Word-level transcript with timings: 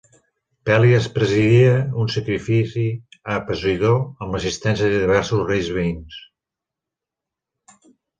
Pelias 0.67 1.07
presidia 1.17 1.73
un 2.03 2.07
sacrifici 2.13 2.85
a 3.33 3.35
Posidó 3.49 3.91
amb 4.25 4.37
l'assistència 4.37 4.89
de 4.95 5.03
diversos 5.03 5.45
reis 5.51 5.69
veïns. 5.77 6.17